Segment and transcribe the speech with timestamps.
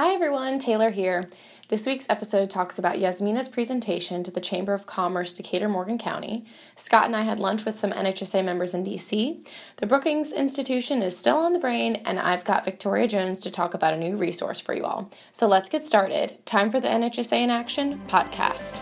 [0.00, 1.24] Hi everyone, Taylor here.
[1.70, 6.44] This week's episode talks about Yasmina's presentation to the Chamber of Commerce Decatur Morgan County.
[6.76, 9.44] Scott and I had lunch with some NHSA members in DC.
[9.78, 13.74] The Brookings Institution is still on the brain, and I've got Victoria Jones to talk
[13.74, 15.10] about a new resource for you all.
[15.32, 16.46] So let's get started.
[16.46, 18.80] Time for the NHSA in Action podcast.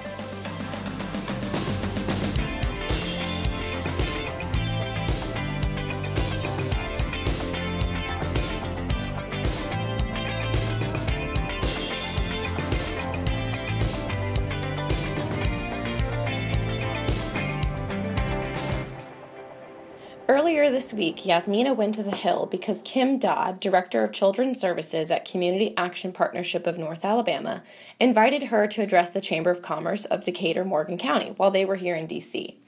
[20.76, 25.24] This week, Yasmina went to the Hill because Kim Dodd, Director of Children's Services at
[25.24, 27.62] Community Action Partnership of North Alabama,
[27.98, 31.76] invited her to address the Chamber of Commerce of Decatur Morgan County while they were
[31.76, 32.58] here in D.C.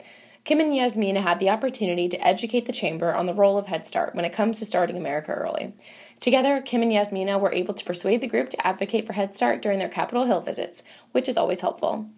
[0.44, 3.84] Kim and Yasmina had the opportunity to educate the Chamber on the role of Head
[3.84, 5.74] Start when it comes to starting America early.
[6.18, 9.60] Together, Kim and Yasmina were able to persuade the group to advocate for Head Start
[9.60, 12.08] during their Capitol Hill visits, which is always helpful.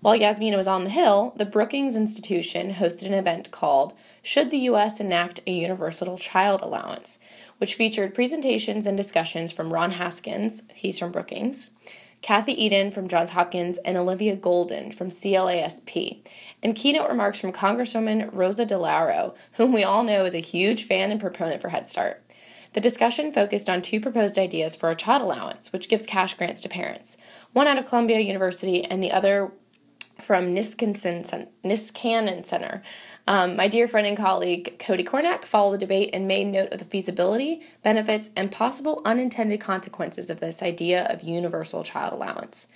[0.00, 4.58] While Yasmina was on the Hill, the Brookings Institution hosted an event called Should the
[4.58, 5.00] U.S.
[5.00, 7.18] Enact a Universal Child Allowance,
[7.58, 11.70] which featured presentations and discussions from Ron Haskins, he's from Brookings,
[12.22, 16.22] Kathy Edin from Johns Hopkins, and Olivia Golden from CLASP,
[16.62, 21.10] and keynote remarks from Congresswoman Rosa DeLauro, whom we all know is a huge fan
[21.10, 22.22] and proponent for Head Start.
[22.74, 26.60] The discussion focused on two proposed ideas for a child allowance, which gives cash grants
[26.60, 27.16] to parents,
[27.52, 29.50] one out of Columbia University and the other
[30.20, 32.82] from Niskanen, Niskanen Center.
[33.26, 36.78] Um, my dear friend and colleague Cody Cornack followed the debate and made note of
[36.78, 42.66] the feasibility, benefits, and possible unintended consequences of this idea of universal child allowance.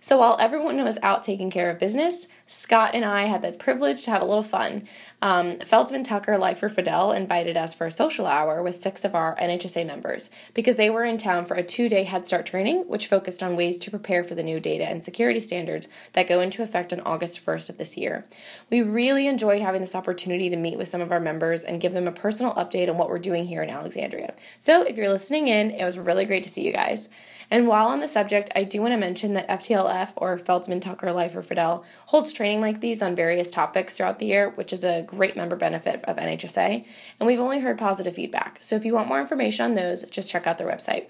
[0.00, 4.04] So while everyone was out taking care of business, Scott and I had the privilege
[4.04, 4.84] to have a little fun.
[5.20, 9.36] Um, Feldesman Tucker Leifer Fidell invited us for a social hour with six of our
[9.36, 13.08] NHSA members because they were in town for a two day Head Start training, which
[13.08, 16.62] focused on ways to prepare for the new data and security standards that go into
[16.62, 18.24] effect on August 1st of this year.
[18.70, 21.92] We really enjoyed having this opportunity to meet with some of our members and give
[21.92, 24.34] them a personal update on what we're doing here in Alexandria.
[24.58, 27.08] So if you're listening in, it was really great to see you guys.
[27.50, 29.48] And while on the subject, I do want to mention that
[29.88, 34.26] FTLF, or Feldesman Tucker Leifer Fidell, holds training like these on various topics throughout the
[34.26, 36.84] year, which is a great member benefit of NHSA.
[37.18, 38.58] And we've only heard positive feedback.
[38.60, 41.06] So if you want more information on those, just check out their website.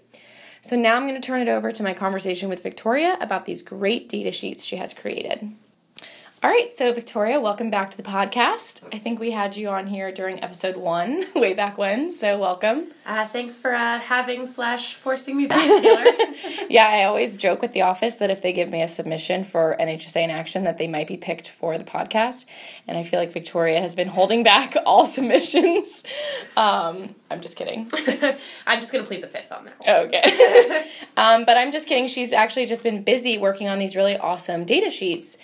[0.62, 3.62] So now I'm going to turn it over to my conversation with Victoria about these
[3.62, 5.52] great data sheets she has created.
[6.40, 8.84] All right, so Victoria, welcome back to the podcast.
[8.94, 12.92] I think we had you on here during episode one, way back when, so welcome.
[13.04, 16.04] Uh, thanks for uh, having slash forcing me back, Taylor.
[16.70, 19.76] yeah, I always joke with the office that if they give me a submission for
[19.80, 22.46] NHSA in action, that they might be picked for the podcast,
[22.86, 26.04] and I feel like Victoria has been holding back all submissions.
[26.56, 27.90] Um, I'm just kidding.
[28.64, 29.80] I'm just gonna plead the fifth on that.
[29.80, 30.06] One.
[30.06, 32.06] Okay, um, but I'm just kidding.
[32.06, 35.36] She's actually just been busy working on these really awesome data sheets.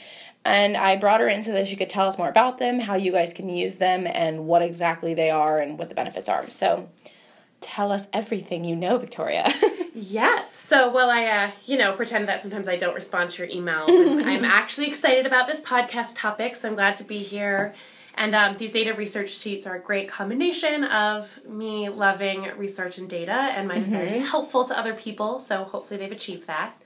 [0.45, 2.97] And I brought her in so that she could tell us more about them, how
[2.97, 6.49] you guys can use them, and what exactly they are and what the benefits are.
[6.51, 6.89] So
[7.61, 9.51] tell us everything you know, Victoria.
[9.95, 10.53] yes.
[10.55, 13.89] So, well, I, uh, you know, pretend that sometimes I don't respond to your emails.
[14.27, 17.75] I'm actually excited about this podcast topic, so I'm glad to be here.
[18.17, 23.09] And um, these data research sheets are a great combination of me loving research and
[23.09, 24.15] data and my desire mm-hmm.
[24.15, 25.41] to be helpful to other people.
[25.41, 26.81] So hopefully they've achieved that.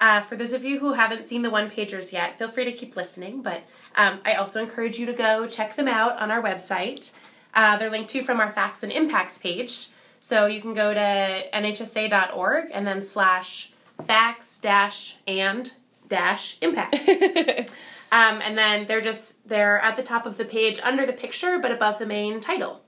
[0.00, 2.72] Uh, for those of you who haven't seen the one pagers yet, feel free to
[2.72, 3.62] keep listening, but
[3.96, 7.12] um, I also encourage you to go check them out on our website.
[7.52, 9.88] Uh, they're linked to from our facts and impacts page.
[10.20, 13.72] So you can go to nhsa.org and then slash
[14.06, 15.72] facts dash and
[16.08, 17.08] dash impacts.
[18.12, 21.58] um, and then they're just, they're at the top of the page under the picture,
[21.58, 22.82] but above the main title.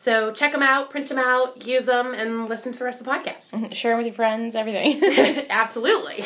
[0.00, 3.04] So check them out, print them out, use them, and listen to the rest of
[3.04, 3.52] the podcast.
[3.52, 3.72] Mm-hmm.
[3.72, 4.98] Share them with your friends, everything.
[5.50, 6.24] Absolutely.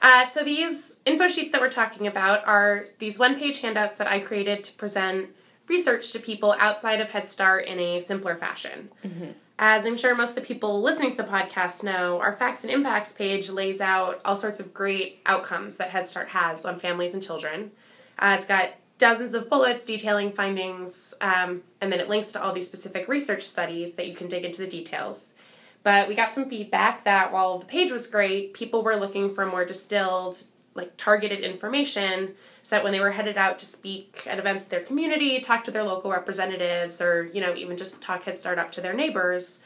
[0.00, 4.20] Uh, so these info sheets that we're talking about are these one-page handouts that I
[4.20, 5.30] created to present
[5.66, 8.90] research to people outside of Head Start in a simpler fashion.
[9.04, 9.30] Mm-hmm.
[9.58, 12.72] As I'm sure most of the people listening to the podcast know, our Facts and
[12.72, 17.14] Impacts page lays out all sorts of great outcomes that Head Start has on families
[17.14, 17.72] and children.
[18.16, 22.52] Uh, it's got dozens of bullets detailing findings, um, and then it links to all
[22.52, 25.34] these specific research studies that you can dig into the details.
[25.82, 29.44] But we got some feedback that while the page was great, people were looking for
[29.44, 30.44] more distilled,
[30.76, 34.70] like targeted information so that when they were headed out to speak at events in
[34.70, 38.60] their community, talk to their local representatives, or, you know, even just talk Head Start
[38.60, 39.64] up to their neighbors,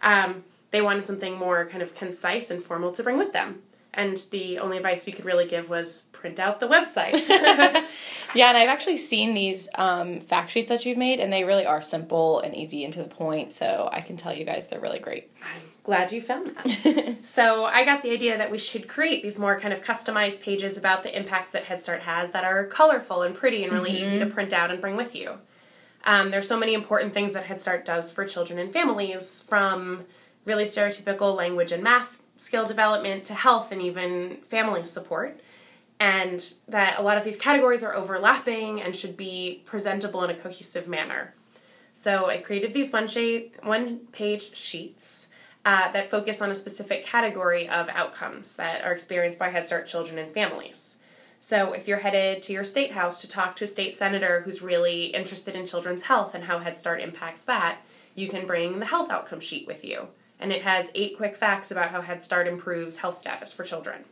[0.00, 3.62] um, they wanted something more kind of concise and formal to bring with them
[3.96, 7.26] and the only advice we could really give was print out the website.
[8.34, 11.64] yeah, and I've actually seen these um, fact sheets that you've made, and they really
[11.64, 13.52] are simple and easy and to the point.
[13.52, 15.32] So I can tell you guys they're really great.
[15.82, 17.16] Glad you found that.
[17.22, 20.76] so I got the idea that we should create these more kind of customized pages
[20.76, 24.18] about the impacts that Head Start has that are colorful and pretty and really easy
[24.18, 25.38] to print out and bring with you.
[26.04, 30.04] Um, there's so many important things that Head Start does for children and families, from
[30.44, 35.40] really stereotypical language and math skill development to health and even family support.
[35.98, 40.34] And that a lot of these categories are overlapping and should be presentable in a
[40.34, 41.34] cohesive manner.
[41.94, 45.28] So I created these one, shade, one page sheets
[45.64, 49.86] uh, that focus on a specific category of outcomes that are experienced by Head Start
[49.86, 50.98] children and families.
[51.40, 54.60] So if you're headed to your state house to talk to a state senator who's
[54.62, 57.78] really interested in children's health and how Head Start impacts that,
[58.14, 60.08] you can bring the health outcome sheet with you.
[60.38, 64.04] And it has eight quick facts about how Head Start improves health status for children.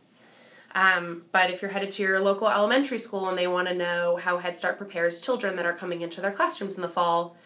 [0.73, 4.17] Um, but if you're headed to your local elementary school and they want to know
[4.17, 7.37] how Head Start prepares children that are coming into their classrooms in the fall,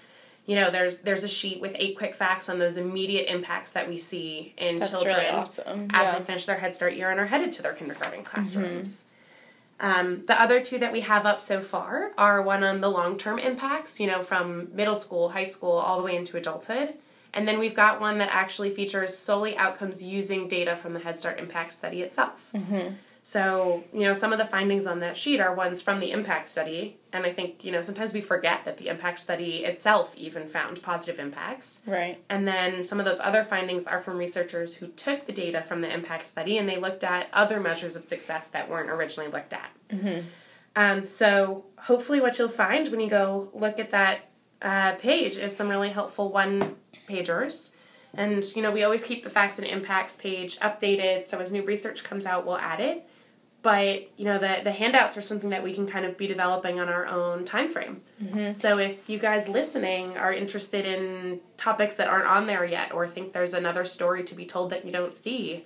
[0.46, 3.88] you know, there's there's a sheet with eight quick facts on those immediate impacts that
[3.88, 5.88] we see in That's children really awesome.
[5.94, 6.18] as Yeah.
[6.18, 9.06] they finish their Head Start year and are headed to their kindergarten classrooms.
[9.82, 13.18] Um, the other two that we have up so far are one on the long
[13.18, 16.96] term impacts, you know, from middle school, high school, all the way into adulthood.
[17.34, 21.18] And then we've got one that actually features solely outcomes using data from the Head
[21.18, 22.50] Start Impact Study itself.
[23.22, 26.48] So, you know, some of the findings on that sheet are ones from the impact
[26.48, 26.98] study.
[27.12, 30.81] And I think, you know, sometimes we forget that the impact study itself even found
[30.81, 31.84] positive impacts.
[31.86, 32.24] Right.
[32.30, 35.82] And then some of those other findings are from researchers who took the data from
[35.82, 39.54] the impact study and they looked at other measures of success that weren't originally looked
[39.54, 39.70] at.
[39.92, 40.20] Hmm.
[40.75, 44.29] Um, so hopefully, what you'll find when you go look at that
[44.62, 46.76] uh, page is some really helpful one
[47.08, 47.70] pagers.
[48.14, 51.64] And you know, we always keep the facts and impacts page updated, so as new
[51.64, 53.08] research comes out, we'll add it.
[53.62, 56.80] But you know, the the handouts are something that we can kind of be developing
[56.80, 58.02] on our own time frame.
[58.52, 63.08] So if you guys listening are interested in topics that aren't on there yet, or
[63.08, 65.66] think there's another story to be told that you don't see,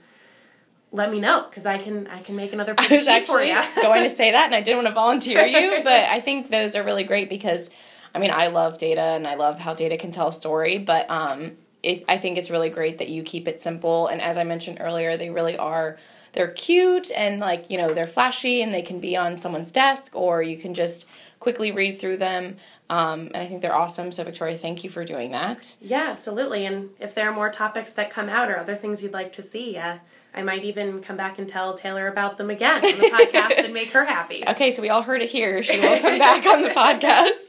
[0.91, 3.61] let me know because I can I can make another I page was actually you.
[3.75, 6.75] going to say that, and I didn't want to volunteer you, but I think those
[6.75, 7.69] are really great because,
[8.13, 11.09] I mean, I love data and I love how data can tell a story, but
[11.09, 14.07] um, it, I think it's really great that you keep it simple.
[14.07, 15.97] And as I mentioned earlier, they really are.
[16.33, 20.15] They're cute and like you know they're flashy and they can be on someone's desk
[20.15, 21.05] or you can just
[21.39, 22.55] quickly read through them.
[22.89, 24.11] Um, and I think they're awesome.
[24.11, 25.77] So Victoria, thank you for doing that.
[25.81, 26.65] Yeah, absolutely.
[26.65, 29.43] And if there are more topics that come out or other things you'd like to
[29.43, 29.97] see, uh,
[30.33, 33.73] I might even come back and tell Taylor about them again on the podcast and
[33.73, 34.43] make her happy.
[34.47, 35.61] Okay, so we all heard it here.
[35.61, 37.42] She will come back on the podcast.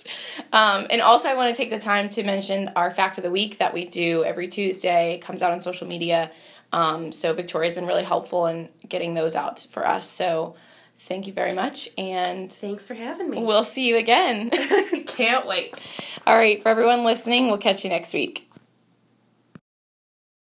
[0.53, 3.31] Um, and also, I want to take the time to mention our fact of the
[3.31, 5.15] week that we do every Tuesday.
[5.15, 6.31] It comes out on social media.
[6.73, 10.09] Um, so Victoria's been really helpful in getting those out for us.
[10.09, 10.57] So
[11.01, 13.43] thank you very much, and Thanks for having me.
[13.43, 14.51] we'll see you again.
[15.07, 15.79] Can't wait.
[16.27, 18.51] all right, for everyone listening, we'll catch you next week.